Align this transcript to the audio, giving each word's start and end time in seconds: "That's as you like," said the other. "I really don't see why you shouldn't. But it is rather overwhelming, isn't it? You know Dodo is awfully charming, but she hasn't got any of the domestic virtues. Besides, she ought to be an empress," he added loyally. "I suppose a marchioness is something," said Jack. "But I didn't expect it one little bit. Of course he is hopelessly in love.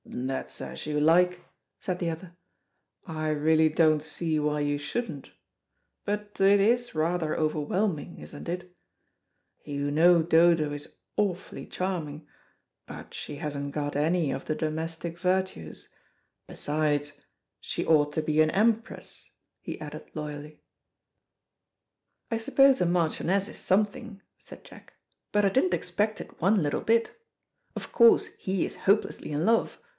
"That's 0.03 0.59
as 0.61 0.87
you 0.87 0.99
like," 0.99 1.39
said 1.79 1.99
the 1.99 2.09
other. 2.09 2.35
"I 3.05 3.29
really 3.29 3.69
don't 3.69 4.01
see 4.03 4.39
why 4.39 4.59
you 4.61 4.77
shouldn't. 4.79 5.31
But 6.05 6.35
it 6.41 6.59
is 6.59 6.93
rather 6.95 7.35
overwhelming, 7.37 8.17
isn't 8.17 8.49
it? 8.49 8.75
You 9.63 9.89
know 9.91 10.21
Dodo 10.23 10.71
is 10.73 10.91
awfully 11.17 11.65
charming, 11.67 12.27
but 12.87 13.13
she 13.13 13.35
hasn't 13.35 13.73
got 13.73 13.95
any 13.95 14.31
of 14.31 14.45
the 14.45 14.55
domestic 14.55 15.17
virtues. 15.19 15.87
Besides, 16.47 17.13
she 17.61 17.85
ought 17.85 18.11
to 18.13 18.23
be 18.23 18.41
an 18.41 18.49
empress," 18.51 19.29
he 19.61 19.79
added 19.79 20.09
loyally. 20.15 20.61
"I 22.29 22.37
suppose 22.37 22.81
a 22.81 22.85
marchioness 22.87 23.47
is 23.47 23.57
something," 23.59 24.21
said 24.37 24.63
Jack. 24.65 24.93
"But 25.31 25.45
I 25.45 25.49
didn't 25.49 25.75
expect 25.75 26.19
it 26.19 26.41
one 26.41 26.61
little 26.63 26.81
bit. 26.81 27.11
Of 27.75 27.91
course 27.91 28.25
he 28.37 28.65
is 28.65 28.75
hopelessly 28.87 29.31
in 29.31 29.45
love. 29.45 29.79